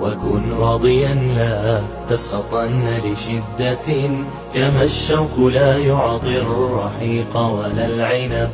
وكن 0.00 0.52
راضيا 0.58 1.14
لا 1.14 1.80
تسخطن 2.10 2.84
لشدة 3.04 4.10
كما 4.54 4.82
الشوك 4.82 5.38
لا 5.38 5.78
يعطي 5.78 6.38
الرحيق 6.38 7.36
ولا 7.36 7.86
العنب. 7.86 8.50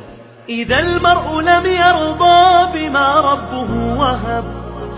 إذا 0.48 0.80
المرء 0.80 1.40
لم 1.40 1.66
يرضى 1.66 2.68
بما 2.74 3.20
ربه 3.20 3.98
وهب 4.00 4.44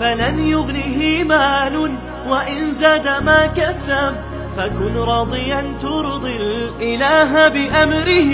فلن 0.00 0.38
يغنه 0.38 1.24
مال 1.24 1.94
وإن 2.28 2.72
زاد 2.72 3.08
ما 3.22 3.46
كسب. 3.46 4.14
فكن 4.56 4.96
راضيا 4.96 5.74
ترضي 5.80 6.36
الإله 6.36 7.48
بأمره 7.48 8.32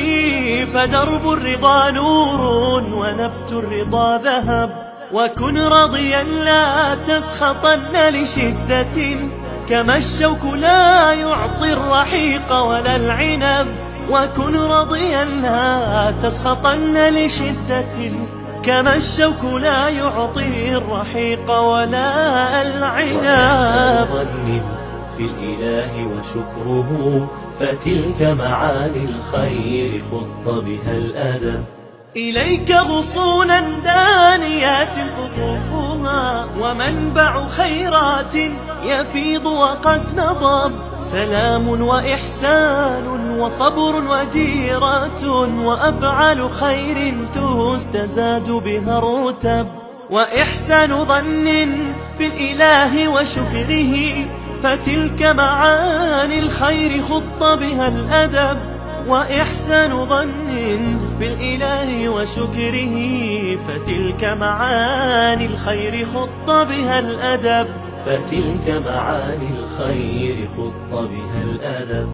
فدرب 0.64 1.32
الرضا 1.32 1.90
نور 1.90 2.40
ونبت 2.94 3.52
الرضا 3.52 4.18
ذهب. 4.18 4.95
وكن 5.12 5.58
راضيا 5.58 6.22
لا 6.22 6.94
تسخطن 6.94 7.92
لشدة 8.08 9.18
كما 9.68 9.96
الشوك 9.96 10.44
لا 10.44 11.12
يعطي 11.12 11.72
الرحيق 11.72 12.52
ولا 12.52 12.96
العنب. 12.96 13.68
وكن 14.10 14.56
راضيا 14.56 15.24
لا 15.24 16.10
تسخطن 16.22 16.94
لشدة 16.94 18.12
كما 18.62 18.96
الشوك 18.96 19.44
لا 19.60 19.88
يعطي 19.88 20.76
الرحيق 20.76 21.50
ولا 21.50 22.62
العنب. 22.62 24.08
في 25.16 25.24
الإله 25.24 26.06
وشكره 26.06 27.30
فتلك 27.60 28.22
معاني 28.22 29.04
الخير 29.04 30.02
خط 30.10 30.48
بها 30.54 30.92
الأدب. 30.92 31.75
إليك 32.16 32.70
غصونا 32.70 33.60
دانيات 33.60 34.96
قطوفها 34.98 36.46
ومنبع 36.60 37.46
خيرات 37.46 38.34
يفيض 38.84 39.46
وقد 39.46 40.02
نضب. 40.16 40.72
سلام 41.00 41.68
وإحسان 41.68 43.06
وصبر 43.38 44.02
وجيرة 44.10 45.24
وأفعال 45.66 46.50
خير 46.50 47.14
تستزاد 47.34 48.50
بها 48.50 48.98
الرتب. 48.98 49.66
وإحسان 50.10 51.04
ظن 51.04 51.46
في 52.18 52.26
الإله 52.26 53.08
وشكره 53.08 54.14
فتلك 54.62 55.22
معاني 55.22 56.38
الخير 56.38 57.02
خط 57.02 57.42
بها 57.42 57.88
الأدب. 57.88 58.75
وإحسان 59.06 60.06
ظن 60.06 60.98
في 61.18 61.26
الإله 61.26 62.08
وشكره 62.08 62.96
فتلك 63.68 64.24
معاني 64.24 65.46
الخير 65.46 66.06
خط 66.06 66.50
بها 66.50 66.98
الأدب. 66.98 67.68
فتلك 68.06 68.82
معاني 68.86 69.48
الخير 69.58 70.48
خط 70.56 70.92
بها 70.94 71.42
الأدب. 71.42 72.04